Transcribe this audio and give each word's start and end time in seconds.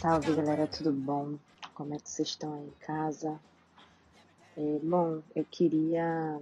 Salve 0.00 0.32
galera, 0.34 0.66
tudo 0.66 0.92
bom? 0.92 1.36
Como 1.74 1.92
é 1.92 1.98
que 1.98 2.08
vocês 2.08 2.28
estão 2.28 2.54
aí 2.54 2.66
em 2.68 2.86
casa? 2.86 3.40
É, 4.56 4.78
bom, 4.80 5.20
eu 5.34 5.44
queria 5.44 6.40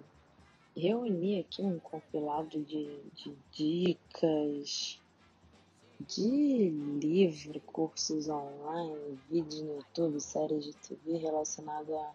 reunir 0.77 1.41
aqui 1.41 1.63
um 1.63 1.79
compilado 1.79 2.63
de, 2.63 3.01
de 3.15 3.35
dicas 3.53 5.01
de 6.01 6.69
livro, 7.01 7.59
cursos 7.61 8.29
online, 8.29 9.19
vídeos 9.31 9.63
no 9.63 9.77
YouTube, 9.77 10.21
séries 10.21 10.65
de 10.65 10.75
TV 10.75 11.17
relacionado 11.17 11.97
à 11.97 12.15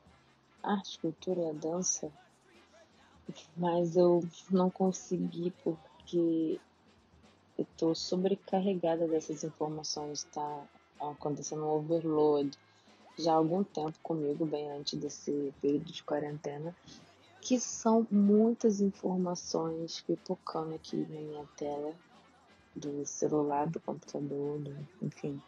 arte, 0.64 1.00
cultura 1.00 1.42
e 1.42 1.50
à 1.50 1.54
dança, 1.54 2.12
mas 3.56 3.96
eu 3.96 4.24
não 4.50 4.70
consegui 4.70 5.54
porque 5.64 6.60
eu 7.58 7.66
tô 7.78 7.94
sobrecarregada 7.94 9.08
dessas 9.08 9.44
informações, 9.44 10.24
tá 10.26 10.64
acontecendo 11.00 11.64
um 11.64 11.70
overload 11.70 12.58
já 13.18 13.34
há 13.34 13.36
algum 13.36 13.64
tempo 13.64 13.98
comigo, 14.02 14.46
bem 14.46 14.72
antes 14.72 15.00
desse 15.00 15.54
período 15.62 15.92
de 15.92 16.04
quarentena, 16.04 16.76
que 17.42 17.60
são 17.60 18.08
muitas 18.10 18.82
informações 18.82 20.02
pipocando 20.02 20.76
aqui 20.76 20.96
na 20.96 21.20
minha 21.22 21.46
tela 21.58 21.94
do 22.76 23.06
celular, 23.06 23.68
do 23.68 23.80
computador, 23.80 24.60
do, 24.60 24.88
enfim. 25.02 25.42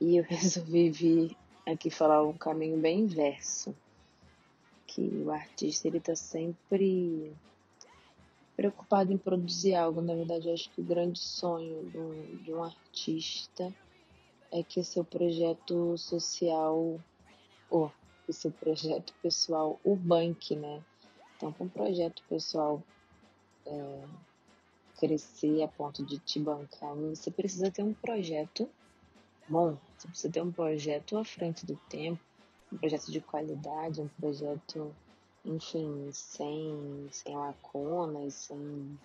E 0.00 0.16
eu 0.16 0.24
resolvi 0.28 0.90
vir 0.90 1.36
aqui 1.66 1.90
falar 1.90 2.22
um 2.24 2.32
caminho 2.32 2.78
bem 2.78 3.00
inverso, 3.00 3.74
que 4.94 5.00
o 5.24 5.30
artista 5.30 5.88
ele 5.88 6.00
tá 6.00 6.14
sempre 6.14 7.32
preocupado 8.54 9.12
em 9.12 9.18
produzir 9.18 9.74
algo. 9.74 10.02
Na 10.02 10.14
verdade, 10.14 10.50
acho 10.50 10.70
que 10.70 10.80
o 10.80 10.84
grande 10.84 11.18
sonho 11.18 11.88
de 11.90 11.98
um, 11.98 12.36
de 12.36 12.52
um 12.52 12.62
artista 12.62 13.72
é 14.50 14.62
que 14.62 14.84
seu 14.84 15.04
projeto 15.04 15.96
social, 15.96 17.00
ou 17.70 17.90
que 18.26 18.32
seu 18.32 18.50
projeto 18.50 19.14
pessoal 19.22 19.80
o 19.82 19.96
banque, 19.96 20.54
né? 20.54 20.82
Então, 21.36 21.52
para 21.52 21.64
um 21.64 21.68
projeto 21.68 22.22
pessoal 22.28 22.82
é, 23.66 24.04
crescer 24.98 25.62
a 25.62 25.68
ponto 25.68 26.04
de 26.04 26.18
te 26.18 26.38
bancar, 26.38 26.94
você 26.94 27.30
precisa 27.30 27.70
ter 27.70 27.82
um 27.82 27.94
projeto 27.94 28.68
bom, 29.48 29.76
você 29.96 30.06
precisa 30.06 30.32
ter 30.32 30.42
um 30.42 30.52
projeto 30.52 31.16
à 31.16 31.24
frente 31.24 31.64
do 31.64 31.76
tempo, 31.88 32.20
um 32.72 32.78
projeto 32.78 33.12
de 33.12 33.20
qualidade, 33.20 34.00
um 34.00 34.08
projeto, 34.08 34.94
enfim, 35.44 36.10
sem, 36.12 37.06
sem 37.10 37.36
lacunas, 37.36 38.34
sem 38.34 38.98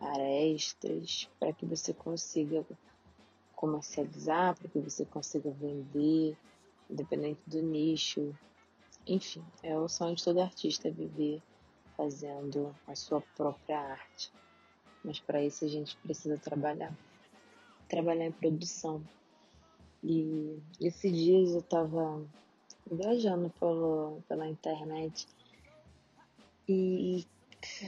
arestas, 0.00 1.28
para 1.38 1.52
que 1.52 1.66
você 1.66 1.92
consiga 1.92 2.64
comercializar, 3.54 4.56
para 4.56 4.68
que 4.68 4.78
você 4.78 5.04
consiga 5.04 5.50
vender, 5.50 6.36
independente 6.90 7.40
do 7.46 7.60
nicho. 7.62 8.34
Enfim, 9.06 9.44
é 9.62 9.76
o 9.78 9.88
sonho 9.88 10.16
de 10.16 10.24
todo 10.24 10.40
artista 10.40 10.90
viver 10.90 11.42
fazendo 11.96 12.74
a 12.86 12.94
sua 12.94 13.20
própria 13.36 13.78
arte. 13.78 14.32
Mas 15.04 15.20
para 15.20 15.42
isso 15.42 15.64
a 15.64 15.68
gente 15.68 15.96
precisa 15.98 16.38
trabalhar. 16.38 16.96
Trabalhar 17.88 18.26
em 18.26 18.32
produção. 18.32 19.02
E 20.02 20.58
esses 20.80 21.12
dias 21.12 21.52
eu 21.52 21.60
estava 21.60 22.22
viajando 22.90 23.50
pelo, 23.58 24.18
pela 24.28 24.48
internet 24.48 25.26
e, 26.68 27.24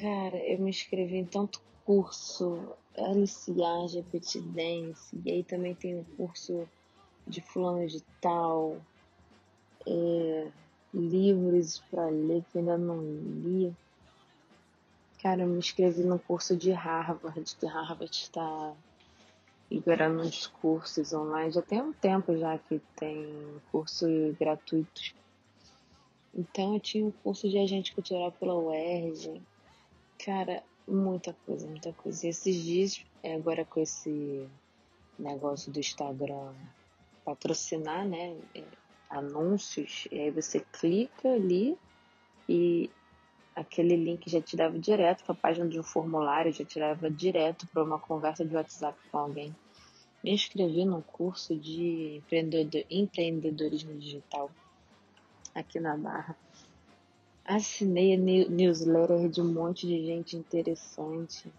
cara, 0.00 0.36
eu 0.36 0.58
me 0.60 0.70
inscrevi 0.70 1.16
em 1.16 1.24
tanto 1.24 1.60
curso, 1.84 2.76
LCA, 2.96 3.88
GPT 3.88 4.40
Dance, 4.40 5.16
e 5.24 5.32
aí 5.32 5.42
também 5.42 5.74
tem 5.74 5.98
o 5.98 6.04
curso 6.16 6.68
de 7.26 7.40
fulano 7.40 7.86
de 7.86 8.00
tal, 8.20 8.80
é, 9.86 10.48
livros 10.94 11.82
para 11.90 12.08
ler 12.08 12.44
que 12.52 12.58
ainda 12.58 12.78
não 12.78 13.00
li. 13.00 13.74
Cara, 15.20 15.42
eu 15.42 15.48
me 15.48 15.58
inscrevi 15.58 16.04
no 16.04 16.18
curso 16.20 16.56
de 16.56 16.70
Harvard, 16.70 17.56
que 17.56 17.66
Harvard 17.66 18.14
está 18.14 18.72
liberando 19.70 20.22
uns 20.22 20.46
cursos 20.46 21.12
online. 21.12 21.50
Já 21.50 21.62
tem 21.62 21.80
um 21.80 21.92
tempo 21.92 22.36
já 22.36 22.58
que 22.58 22.80
tem 22.96 23.60
cursos 23.70 24.34
gratuitos. 24.38 25.14
Então 26.34 26.74
eu 26.74 26.80
tinha 26.80 27.06
um 27.06 27.10
curso 27.10 27.48
de 27.48 27.58
agente 27.58 27.94
cultural 27.94 28.32
pela 28.32 28.54
UERJ. 28.54 29.42
Cara, 30.24 30.62
muita 30.86 31.34
coisa, 31.46 31.66
muita 31.66 31.92
coisa. 31.92 32.26
E 32.26 32.30
esses 32.30 32.56
dias, 32.56 33.04
é, 33.22 33.34
agora 33.34 33.64
com 33.64 33.80
esse 33.80 34.48
negócio 35.18 35.72
do 35.72 35.80
Instagram 35.80 36.52
patrocinar, 37.24 38.06
né? 38.06 38.36
É, 38.54 38.62
anúncios, 39.10 40.06
e 40.12 40.20
aí 40.20 40.30
você 40.30 40.60
clica 40.60 41.32
ali 41.32 41.78
e 42.48 42.90
aquele 43.68 43.96
link 43.96 44.28
já 44.30 44.40
te 44.40 44.56
dava 44.56 44.78
direto 44.78 45.22
para 45.24 45.34
a 45.34 45.36
página 45.36 45.68
de 45.68 45.78
um 45.78 45.82
formulário, 45.82 46.52
já 46.52 46.64
te 46.64 46.78
leva 46.78 47.10
direto 47.10 47.66
para 47.68 47.84
uma 47.84 47.98
conversa 47.98 48.44
de 48.44 48.56
WhatsApp 48.56 48.98
com 49.12 49.18
alguém. 49.18 49.54
Me 50.24 50.32
inscrevi 50.32 50.84
num 50.84 51.02
curso 51.02 51.54
de 51.54 52.20
empreendedorismo 52.90 53.94
digital 53.94 54.50
aqui 55.54 55.78
na 55.78 55.96
Barra. 55.96 56.36
Assinei 57.44 58.14
a 58.14 58.16
newsletter 58.16 59.28
de 59.28 59.40
um 59.40 59.52
monte 59.52 59.86
de 59.86 60.04
gente 60.04 60.36
interessante. 60.36 61.52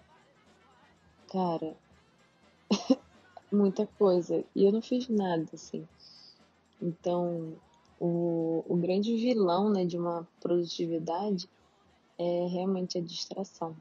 Cara, 1.32 1.76
muita 3.52 3.88
coisa. 3.98 4.44
E 4.56 4.66
eu 4.66 4.72
não 4.72 4.82
fiz 4.82 5.08
nada, 5.08 5.48
assim. 5.54 5.88
Então, 6.82 7.56
o, 8.00 8.64
o 8.68 8.76
grande 8.76 9.16
vilão 9.16 9.70
né, 9.70 9.86
de 9.86 9.98
uma 9.98 10.28
produtividade 10.40 11.50
é 12.20 12.48
realmente 12.48 12.98
a 12.98 13.02
distração. 13.02 13.76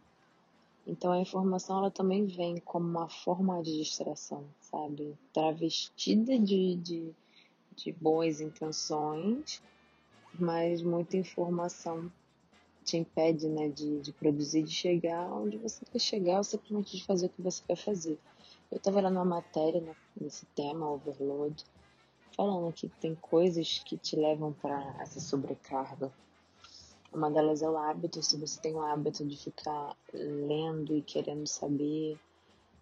Então 0.86 1.12
a 1.12 1.20
informação 1.20 1.78
ela 1.78 1.90
também 1.90 2.24
vem 2.24 2.58
como 2.60 2.88
uma 2.88 3.08
forma 3.08 3.60
de 3.62 3.76
distração, 3.76 4.44
sabe? 4.60 5.18
Travestida 5.34 6.38
de, 6.38 6.76
de, 6.76 7.12
de 7.76 7.92
boas 7.92 8.40
intenções, 8.40 9.60
mas 10.38 10.80
muita 10.80 11.16
informação 11.16 12.10
te 12.84 12.96
impede 12.96 13.48
né, 13.48 13.68
de, 13.68 14.00
de 14.00 14.12
produzir, 14.12 14.62
de 14.62 14.72
chegar 14.72 15.30
onde 15.30 15.58
você 15.58 15.84
quer 15.84 15.98
chegar 15.98 16.38
ou 16.38 16.44
simplesmente 16.44 16.96
de 16.96 17.04
fazer 17.04 17.26
o 17.26 17.30
que 17.30 17.42
você 17.42 17.62
quer 17.66 17.76
fazer. 17.76 18.18
Eu 18.70 18.78
estava 18.78 19.00
lendo 19.00 19.16
uma 19.16 19.24
matéria 19.24 19.80
né, 19.80 19.94
nesse 20.18 20.46
tema, 20.54 20.90
overload, 20.90 21.64
falando 22.34 22.72
que 22.72 22.88
tem 22.88 23.14
coisas 23.16 23.80
que 23.84 23.98
te 23.98 24.14
levam 24.16 24.52
para 24.52 24.96
essa 25.00 25.20
sobrecarga 25.20 26.10
uma 27.12 27.30
delas 27.30 27.62
é 27.62 27.68
o 27.68 27.76
hábito, 27.76 28.22
se 28.22 28.36
você 28.36 28.60
tem 28.60 28.74
o 28.74 28.82
hábito 28.82 29.24
de 29.24 29.36
ficar 29.36 29.96
lendo 30.12 30.96
e 30.96 31.02
querendo 31.02 31.46
saber, 31.46 32.18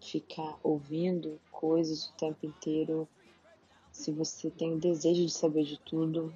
ficar 0.01 0.57
ouvindo 0.61 1.39
coisas 1.51 2.07
o 2.07 2.13
tempo 2.13 2.45
inteiro, 2.45 3.07
se 3.91 4.11
você 4.11 4.49
tem 4.49 4.73
o 4.73 4.79
desejo 4.79 5.25
de 5.25 5.31
saber 5.31 5.63
de 5.63 5.79
tudo, 5.79 6.33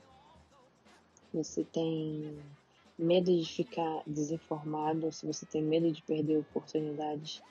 você 1.33 1.63
tem 1.63 2.37
medo 2.97 3.35
de 3.35 3.45
ficar 3.45 4.03
desinformado, 4.07 5.11
se 5.11 5.25
você 5.25 5.45
tem 5.45 5.61
medo 5.61 5.91
de 5.91 6.01
perder 6.01 6.39
oportunidades, 6.39 7.41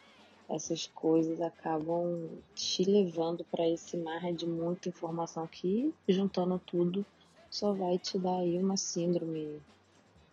essas 0.49 0.87
coisas 0.89 1.41
acabam 1.41 2.29
te 2.55 2.85
levando 2.85 3.45
para 3.45 3.69
esse 3.69 3.97
mar 3.97 4.33
de 4.33 4.47
muita 4.47 4.89
informação 4.89 5.47
que, 5.47 5.95
juntando 6.09 6.61
tudo, 6.67 7.07
só 7.49 7.73
vai 7.73 7.99
te 7.99 8.19
dar 8.19 8.39
aí 8.39 8.59
uma 8.59 8.77
síndrome 8.77 9.61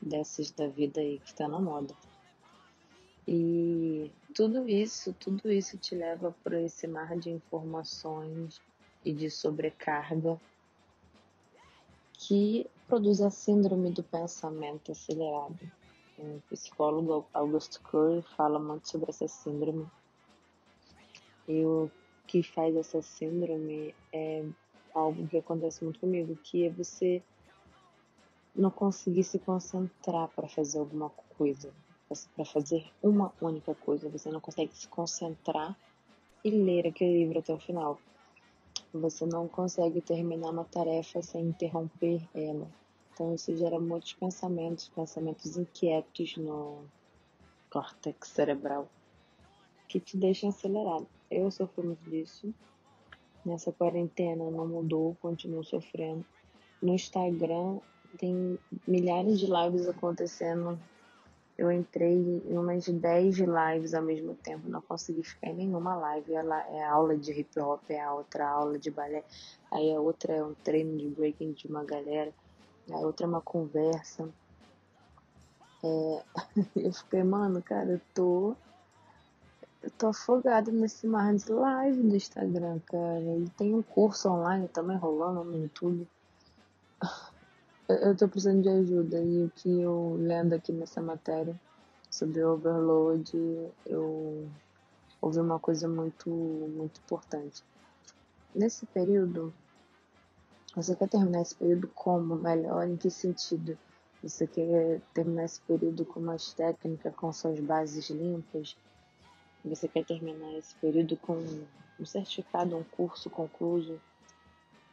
dessas 0.02 0.52
da 0.52 0.68
vida 0.68 1.02
aí 1.02 1.20
que 1.20 1.34
tá 1.34 1.48
na 1.48 1.60
moda. 1.60 1.94
E 3.28 4.12
tudo 4.34 4.70
isso, 4.70 5.14
tudo 5.14 5.52
isso 5.52 5.78
te 5.78 5.96
leva 5.96 6.34
para 6.44 6.62
esse 6.62 6.88
mar 6.88 7.18
de 7.18 7.30
informações 7.30 8.62
e 9.04 9.12
de 9.12 9.30
sobrecarga 9.30 10.40
que 12.14 12.66
produz 12.88 13.22
a 13.22 13.30
síndrome 13.30 13.92
do 13.92 14.02
pensamento 14.02 14.92
acelerado. 14.92 15.60
O 16.18 16.42
psicólogo 16.50 17.28
Augusto 17.34 17.82
Curry 17.82 18.24
fala 18.36 18.58
muito 18.58 18.90
sobre 18.90 19.10
essa 19.10 19.28
síndrome. 19.28 19.86
E 21.48 21.64
o 21.64 21.92
que 22.26 22.42
faz 22.42 22.76
essa 22.76 23.02
síndrome 23.02 23.94
é 24.12 24.44
algo 24.94 25.28
que 25.28 25.38
acontece 25.38 25.84
muito 25.84 26.00
comigo, 26.00 26.36
que 26.38 26.66
é 26.66 26.70
você 26.70 27.22
não 28.58 28.72
conseguir 28.72 29.24
se 29.24 29.40
concentrar 29.40 30.28
para 30.30 30.48
fazer 30.48 30.80
alguma 30.80 31.10
coisa, 31.38 31.72
para 32.36 32.46
fazer 32.46 32.86
uma 33.02 33.34
única 33.42 33.76
coisa, 33.76 34.10
você 34.10 34.30
não 34.30 34.40
consegue 34.40 34.76
se 34.76 34.88
concentrar 34.88 35.78
e 36.44 36.50
ler 36.50 36.88
aquele 36.88 37.20
livro 37.20 37.40
até 37.40 37.54
o 37.54 37.60
final. 37.60 38.00
Você 38.94 39.26
não 39.26 39.48
consegue 39.48 40.02
terminar 40.02 40.50
uma 40.50 40.64
tarefa 40.64 41.22
sem 41.22 41.46
interromper 41.46 42.22
ela. 42.34 42.68
Então 43.14 43.34
isso 43.34 43.56
gera 43.56 43.80
muitos 43.80 44.14
pensamentos, 44.14 44.90
pensamentos 44.90 45.58
inquietos 45.58 46.38
no, 46.38 46.84
córtex 47.70 48.30
cerebral 48.30 48.88
que 49.88 50.00
te 50.00 50.18
deixam 50.18 50.50
acelerado. 50.50 51.08
Eu 51.30 51.50
sofro 51.52 51.84
muito 51.84 52.10
disso. 52.10 52.54
Nessa 53.46 53.72
quarentena 53.72 54.50
não 54.50 54.68
mudou, 54.68 55.16
continuo 55.22 55.64
sofrendo. 55.64 56.26
No 56.82 56.94
Instagram 56.94 57.80
tem 58.18 58.60
milhares 58.88 59.40
de 59.40 59.46
lives 59.46 59.88
acontecendo. 59.88 60.80
Eu 61.58 61.72
entrei 61.72 62.14
em 62.14 62.58
umas 62.58 62.88
10 62.88 63.38
lives 63.38 63.94
ao 63.94 64.04
mesmo 64.04 64.36
tempo, 64.36 64.70
não 64.70 64.82
consegui 64.82 65.24
ficar 65.24 65.48
em 65.48 65.56
nenhuma 65.56 65.96
live. 65.96 66.34
Ela 66.34 66.62
é 66.68 66.84
aula 66.84 67.18
de 67.18 67.32
hip 67.32 67.60
hop, 67.60 67.82
é 67.90 68.00
a 68.00 68.14
outra 68.14 68.48
aula 68.48 68.78
de 68.78 68.92
balé, 68.92 69.24
aí 69.72 69.94
a 69.94 70.00
outra 70.00 70.34
é 70.34 70.44
um 70.44 70.54
treino 70.54 70.98
de 70.98 71.08
breaking 71.08 71.54
de 71.54 71.68
uma 71.68 71.84
galera, 71.84 72.32
a 72.92 72.98
outra 72.98 73.26
é 73.26 73.30
uma 73.30 73.42
conversa. 73.42 74.30
É... 75.84 76.24
eu 76.76 76.94
fiquei, 76.94 77.24
mano, 77.24 77.62
cara, 77.62 77.92
eu 77.92 78.02
tô. 78.14 78.56
Eu 79.82 79.92
tô 79.92 80.08
afogada 80.08 80.72
nesse 80.72 81.08
mar 81.08 81.34
de 81.34 81.52
live 81.52 82.02
do 82.02 82.16
Instagram, 82.16 82.80
cara. 82.86 83.38
E 83.38 83.50
tem 83.58 83.74
um 83.74 83.82
curso 83.82 84.30
online 84.30 84.68
também 84.68 84.98
rolando 84.98 85.44
no 85.44 85.58
YouTube 85.58 86.08
eu 87.88 88.16
tô 88.16 88.28
precisando 88.28 88.62
de 88.62 88.70
ajuda 88.70 89.20
e 89.22 89.46
o 89.46 89.50
que 89.50 89.82
eu 89.82 90.18
lendo 90.20 90.54
aqui 90.54 90.74
nessa 90.74 91.02
matéria 91.02 91.58
sobre 92.10 92.44
overload, 92.44 93.32
eu 93.86 94.50
ouvi 95.22 95.40
uma 95.40 95.60
coisa 95.60 95.88
muito, 95.88 96.30
muito 96.30 97.00
importante. 97.00 97.64
Nesse 98.54 98.86
período, 98.88 99.54
você 100.76 100.96
quer 100.96 101.08
terminar 101.08 101.42
esse 101.42 101.56
período 101.56 101.88
como? 101.90 102.36
Melhor? 102.36 102.88
Em 102.88 102.98
que 102.98 103.10
sentido? 103.10 103.78
Você 104.22 104.46
quer 104.46 105.02
terminar 105.14 105.46
esse 105.46 105.62
período 105.62 106.06
com 106.06 106.20
mais 106.20 106.54
técnica, 106.54 107.12
com 107.12 107.32
suas 107.32 107.60
bases 107.60 108.10
limpas? 108.10 108.76
Você 109.64 109.88
quer 109.88 110.06
terminar 110.06 110.54
esse 110.58 110.76
período 110.76 111.16
com 111.18 111.38
um 112.00 112.06
certificado, 112.06 112.76
um 112.76 112.84
curso 112.84 113.30
concluso? 113.30 114.00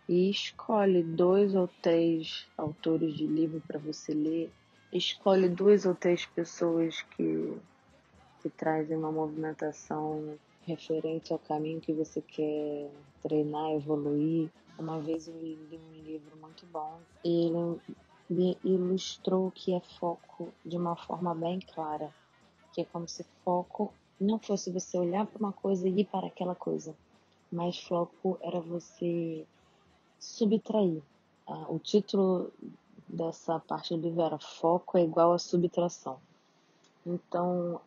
E 0.09 0.31
escolhe 0.31 1.03
dois 1.03 1.55
ou 1.55 1.69
três 1.81 2.47
autores 2.57 3.15
de 3.15 3.27
livro 3.27 3.63
para 3.67 3.79
você 3.79 4.13
ler. 4.13 4.51
Escolhe 4.93 5.49
duas 5.49 5.87
ou 5.87 5.95
três 5.95 6.27
pessoas 6.27 7.03
que, 7.17 7.57
que 8.43 8.51
trazem 8.51 8.97
uma 8.97 9.11
movimentação 9.11 10.39
referente 10.67 11.33
ao 11.33 11.39
caminho 11.39 11.81
que 11.81 11.93
você 11.93 12.21
quer 12.21 12.91
treinar, 13.23 13.73
evoluir. 13.73 14.51
Uma 14.79 15.01
vez 15.01 15.29
eu 15.29 15.35
li 15.41 15.59
um 15.73 16.03
livro 16.03 16.37
muito 16.37 16.67
bom 16.67 16.99
e 17.25 17.47
ele 17.47 17.81
me 18.29 18.59
ilustrou 18.65 19.51
que 19.51 19.75
é 19.75 19.81
foco 19.81 20.53
de 20.65 20.77
uma 20.77 20.97
forma 20.97 21.35
bem 21.35 21.61
clara, 21.61 22.13
que 22.73 22.81
é 22.81 22.85
como 22.85 23.09
se 23.09 23.25
foco 23.45 23.93
não 24.21 24.39
fosse 24.39 24.71
você 24.71 24.97
olhar 24.99 25.27
para 25.27 25.39
uma 25.39 25.53
coisa 25.53 25.89
e 25.89 26.01
ir 26.01 26.05
para 26.05 26.27
aquela 26.27 26.55
coisa, 26.55 26.95
mas 27.51 27.79
foco 27.81 28.39
era 28.41 28.61
você 28.61 29.45
subtrair. 30.25 31.03
Ah, 31.47 31.67
o 31.69 31.79
título 31.79 32.51
dessa 33.07 33.61
parte 33.61 33.95
do 33.95 34.01
livro 34.01 34.23
era 34.23 34.39
Foco 34.39 34.97
é 34.97 35.05
igual 35.05 35.33
a 35.33 35.39
subtração. 35.39 36.19
Então, 37.07 37.81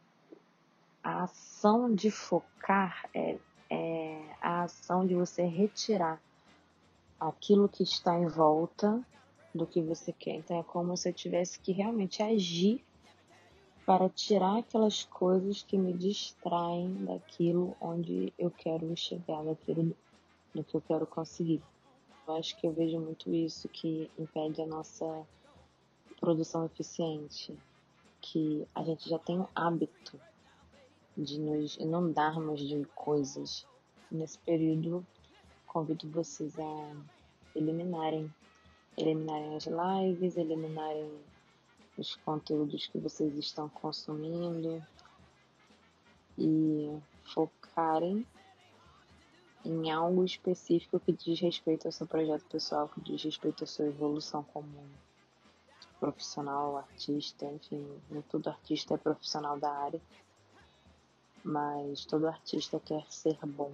a 1.04 1.24
ação 1.24 1.94
de 1.94 2.12
focar 2.12 3.10
é, 3.14 3.38
é 3.70 4.36
a 4.42 4.64
ação 4.64 5.06
de 5.06 5.16
você 5.16 5.44
retirar 5.44 6.22
aquilo 7.20 7.68
que 7.68 7.82
está 7.82 8.18
em 8.20 8.28
volta 8.28 9.04
do 9.54 9.66
que 9.66 9.82
você 9.82 10.14
quer. 10.14 10.36
Então, 10.36 10.60
é 10.60 10.64
como 10.64 10.96
se 10.96 11.10
eu 11.10 11.14
tivesse 11.14 11.60
que 11.60 11.72
realmente 11.72 12.22
agir 12.22 12.84
para 13.86 14.10
tirar 14.10 14.60
aquelas 14.60 15.06
coisas 15.06 15.64
que 15.64 15.78
me 15.78 15.94
distraem 15.94 16.94
daquilo 17.06 17.76
onde 17.82 18.32
eu 18.38 18.52
quero 18.52 18.96
chegar, 18.96 19.44
daquilo 19.44 19.96
do 20.54 20.64
que 20.64 20.76
eu 20.76 20.82
quero 20.82 21.08
conseguir. 21.08 21.64
Eu 22.28 22.36
acho 22.36 22.58
que 22.58 22.68
eu 22.68 22.74
vejo 22.74 23.00
muito 23.00 23.34
isso 23.34 23.70
que 23.70 24.12
impede 24.20 24.62
a 24.62 24.68
nossa 24.68 25.26
produção 26.20 26.66
eficiente, 26.66 27.58
que 28.20 28.68
a 28.76 28.84
gente 28.84 29.08
já 29.08 29.18
tem 29.18 29.40
o 29.40 29.48
hábito 29.56 30.20
de 31.16 31.40
nos 31.40 31.78
inundarmos 31.78 32.60
de 32.60 32.84
coisas. 32.94 33.66
Nesse 34.12 34.38
período, 34.40 35.06
convido 35.66 36.10
vocês 36.10 36.60
a 36.60 36.96
eliminarem, 37.56 38.30
eliminarem 38.98 39.56
as 39.56 39.66
lives, 39.66 40.36
eliminarem 40.36 41.10
os 41.98 42.16
conteúdos 42.18 42.88
que 42.88 43.00
vocês 43.00 43.38
estão 43.38 43.70
consumindo 43.70 44.84
e 46.38 47.00
focarem 47.24 48.26
em 49.68 49.92
algo 49.92 50.24
específico 50.24 51.00
que 51.00 51.12
diz 51.12 51.40
respeito 51.42 51.88
ao 51.88 51.92
seu 51.92 52.08
projeto 52.08 52.46
pessoal, 52.46 52.88
que 52.88 53.02
diz 53.02 53.22
respeito 53.22 53.66
à 53.66 53.68
sua 53.68 53.86
evolução 53.86 54.42
como 54.54 54.88
profissional, 56.00 56.78
artista, 56.78 57.46
enfim, 57.46 57.86
nem 58.10 58.22
todo 58.22 58.48
artista 58.48 58.94
é 58.94 58.98
profissional 58.98 59.60
da 59.60 59.70
área, 59.70 60.00
mas 61.44 62.06
todo 62.06 62.28
artista 62.28 62.80
quer 62.80 63.06
ser 63.10 63.38
bom. 63.46 63.74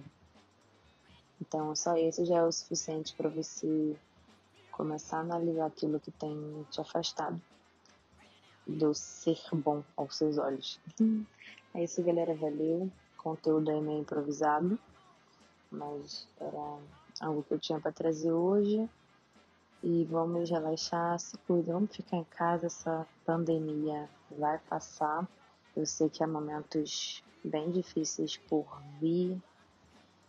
Então, 1.40 1.74
só 1.76 1.96
isso 1.96 2.24
já 2.24 2.38
é 2.38 2.42
o 2.42 2.50
suficiente 2.50 3.14
para 3.14 3.28
você 3.28 3.96
começar 4.72 5.18
a 5.18 5.20
analisar 5.20 5.66
aquilo 5.66 6.00
que 6.00 6.10
tem 6.10 6.66
te 6.70 6.80
afastado 6.80 7.40
do 8.66 8.94
ser 8.94 9.38
bom 9.52 9.84
aos 9.96 10.16
seus 10.16 10.38
olhos. 10.38 10.80
É 11.74 11.84
isso, 11.84 12.02
galera. 12.02 12.34
Valeu. 12.34 12.90
O 13.18 13.22
conteúdo 13.22 13.70
é 13.70 13.80
meio 13.80 14.00
improvisado 14.00 14.78
mas 15.74 16.26
era 16.40 16.78
algo 17.20 17.42
que 17.42 17.54
eu 17.54 17.58
tinha 17.58 17.80
para 17.80 17.92
trazer 17.92 18.32
hoje. 18.32 18.88
E 19.82 20.04
vamos 20.04 20.48
relaxar, 20.48 21.18
se 21.18 21.36
cuidar, 21.38 21.74
vamos 21.74 21.94
ficar 21.94 22.16
em 22.16 22.24
casa, 22.24 22.66
essa 22.66 23.06
pandemia 23.26 24.08
vai 24.30 24.58
passar. 24.58 25.28
Eu 25.76 25.84
sei 25.84 26.08
que 26.08 26.24
há 26.24 26.26
momentos 26.26 27.22
bem 27.44 27.70
difíceis 27.70 28.38
por 28.38 28.64
vir, 28.98 29.38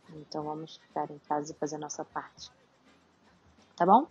então 0.10 0.44
vamos 0.44 0.76
ficar 0.76 1.10
em 1.10 1.18
casa 1.20 1.54
e 1.54 1.56
fazer 1.56 1.78
a 1.78 1.80
nossa 1.80 2.04
parte. 2.04 2.52
Tá 3.78 3.86
bom? 3.86 4.08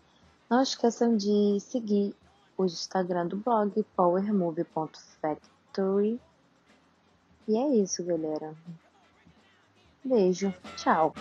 Não 0.48 0.62
esqueçam 0.62 1.14
de 1.16 1.58
seguir 1.60 2.16
o 2.56 2.64
Instagram 2.64 3.26
do 3.26 3.36
blog 3.36 3.84
powermove.factory. 3.96 6.20
E 7.46 7.58
é 7.58 7.68
isso, 7.76 8.02
galera. 8.04 8.56
Beijo. 10.04 10.52
Tchau. 10.76 11.14